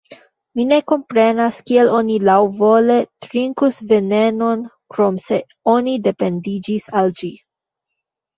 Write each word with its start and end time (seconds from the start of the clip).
Mi 0.59 0.63
ne 0.69 0.77
komprenas 0.91 1.59
kiel 1.69 1.91
oni 1.97 2.15
laŭvole 2.29 2.95
trinkus 3.25 3.77
venenon, 3.93 4.65
krom 4.95 5.21
se 5.27 5.39
oni 5.75 5.95
dependiĝis 6.09 6.89
al 7.05 7.15
ĝi. 7.23 7.33